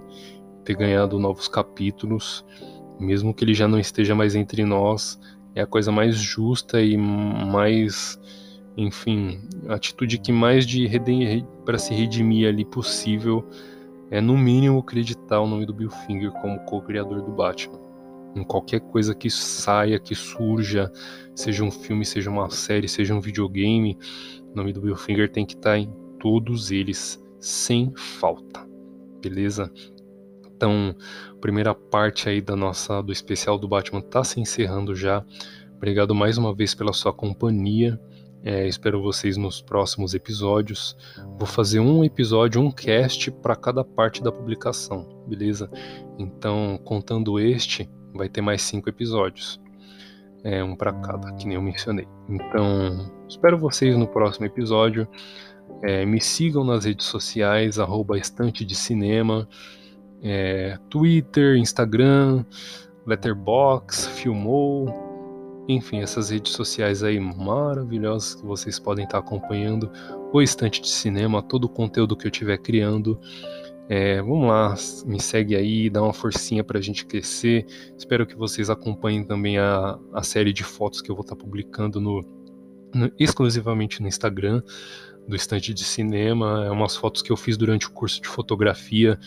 ter 0.64 0.76
ganhado 0.76 1.18
novos 1.18 1.48
capítulos, 1.48 2.46
mesmo 3.00 3.34
que 3.34 3.44
ele 3.44 3.54
já 3.54 3.68
não 3.68 3.80
esteja 3.80 4.14
mais 4.14 4.36
entre 4.36 4.66
nós, 4.66 5.20
é 5.56 5.62
a 5.62 5.68
coisa 5.68 5.92
mais 5.92 6.18
justa 6.18 6.82
e 6.82 6.98
mais, 6.98 8.20
enfim, 8.76 9.40
a 9.68 9.76
atitude 9.76 10.18
que 10.18 10.32
mais 10.32 10.66
de 10.66 10.88
para 11.66 11.78
se 11.78 11.94
redimir 11.94 12.48
ali 12.48 12.66
possível 12.66 13.48
é 14.10 14.22
no 14.22 14.38
mínimo 14.38 14.80
acreditar 14.80 15.40
o 15.42 15.48
nome 15.48 15.66
do 15.66 15.74
Bill 15.74 15.90
Finger 15.90 16.32
como 16.32 16.60
co-criador 16.62 17.22
do 17.22 17.32
Batman. 17.32 17.80
Em 18.36 18.44
qualquer 18.44 18.80
coisa 18.80 19.16
que 19.16 19.30
saia, 19.30 20.00
que 20.00 20.14
surja, 20.14 20.92
seja 21.36 21.64
um 21.64 21.72
filme, 21.72 22.06
seja 22.06 22.30
uma 22.30 22.50
série, 22.50 22.88
seja 22.88 23.14
um 23.14 23.22
videogame, 23.22 23.98
o 24.52 24.56
nome 24.56 24.72
do 24.72 24.82
Bill 24.82 24.96
Finger 24.96 25.30
tem 25.32 25.46
que 25.46 25.56
estar 25.56 25.72
tá 25.72 25.78
em 25.78 25.92
todos 26.20 26.72
eles, 26.72 27.24
sem 27.40 27.92
falta. 27.96 28.68
Beleza? 29.22 29.72
Então, 30.46 30.96
primeira 31.40 31.74
parte 31.76 32.30
aí 32.30 32.42
da 32.42 32.56
nossa 32.56 33.02
do 33.02 33.12
especial 33.12 33.58
do 33.58 33.68
Batman 33.68 34.00
está 34.00 34.24
se 34.24 34.40
encerrando 34.40 34.96
já. 34.96 35.24
Obrigado 35.76 36.16
mais 36.16 36.38
uma 36.38 36.54
vez 36.54 36.74
pela 36.74 36.94
sua 36.94 37.14
companhia. 37.14 38.00
É, 38.44 38.68
espero 38.68 39.02
vocês 39.02 39.36
nos 39.36 39.62
próximos 39.62 40.14
episódios. 40.14 40.96
Vou 41.38 41.48
fazer 41.48 41.80
um 41.80 42.04
episódio, 42.04 42.62
um 42.62 42.72
cast 42.72 43.32
para 43.32 43.56
cada 43.56 43.84
parte 43.84 44.24
da 44.24 44.32
publicação, 44.32 45.24
beleza? 45.28 45.70
Então, 46.18 46.80
contando 46.84 47.40
este, 47.40 47.90
vai 48.14 48.30
ter 48.30 48.42
mais 48.42 48.62
cinco 48.62 48.90
episódios. 48.90 49.60
É 50.44 50.64
um 50.64 50.76
para 50.76 50.94
cada, 50.94 51.34
que 51.34 51.46
nem 51.46 51.56
eu 51.56 51.62
mencionei. 51.62 52.08
Então, 52.30 53.12
espero 53.28 53.58
vocês 53.58 53.98
no 53.98 54.08
próximo 54.08 54.46
episódio. 54.46 55.08
É, 55.84 56.06
me 56.06 56.22
sigam 56.22 56.64
nas 56.64 56.86
redes 56.86 57.06
sociais, 57.06 57.80
arroba 57.80 58.18
estante 58.18 58.64
de 58.64 58.76
cinema 58.76 59.48
é, 60.22 60.78
Twitter, 60.90 61.58
Instagram, 61.58 62.44
Letterbox, 63.06 64.08
Filmou, 64.08 64.88
enfim, 65.68 66.00
essas 66.00 66.30
redes 66.30 66.54
sociais 66.54 67.04
aí 67.04 67.20
maravilhosas 67.20 68.36
que 68.36 68.46
vocês 68.46 68.80
podem 68.80 69.06
estar 69.06 69.18
acompanhando 69.18 69.92
o 70.32 70.42
Estante 70.42 70.82
de 70.82 70.90
Cinema, 70.90 71.42
todo 71.42 71.66
o 71.66 71.70
conteúdo 71.70 72.16
que 72.16 72.26
eu 72.26 72.32
estiver 72.32 72.58
criando. 72.58 73.20
É, 73.90 74.22
vamos 74.22 74.48
lá, 74.48 74.76
me 75.06 75.20
segue 75.22 75.56
aí, 75.56 75.90
dá 75.90 76.02
uma 76.02 76.14
forcinha 76.14 76.64
para 76.64 76.78
a 76.78 76.82
gente 76.82 77.06
crescer. 77.06 77.66
Espero 77.98 78.26
que 78.26 78.36
vocês 78.36 78.70
acompanhem 78.70 79.24
também 79.24 79.58
a, 79.58 79.98
a 80.14 80.24
série 80.24 80.54
de 80.54 80.64
fotos 80.64 81.02
que 81.02 81.10
eu 81.10 81.16
vou 81.16 81.24
estar 81.24 81.36
publicando 81.36 82.00
no, 82.00 82.22
no, 82.94 83.12
exclusivamente 83.18 84.02
no 84.02 84.08
Instagram 84.08 84.62
do 85.28 85.36
Estante 85.36 85.74
de 85.74 85.84
Cinema. 85.84 86.66
É 86.66 86.72
umas 86.72 86.96
fotos 86.96 87.22
que 87.22 87.32
eu 87.32 87.38
fiz 87.38 87.58
durante 87.58 87.88
o 87.88 87.92
curso 87.92 88.22
de 88.22 88.28
fotografia 88.28 89.18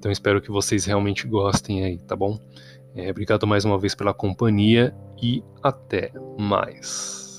então 0.00 0.10
espero 0.10 0.40
que 0.40 0.50
vocês 0.50 0.86
realmente 0.86 1.28
gostem 1.28 1.84
aí, 1.84 1.98
tá 1.98 2.16
bom? 2.16 2.38
É, 2.94 3.10
obrigado 3.10 3.46
mais 3.46 3.64
uma 3.64 3.78
vez 3.78 3.94
pela 3.94 4.12
companhia 4.12 4.94
e 5.22 5.42
até 5.62 6.12
mais. 6.38 7.29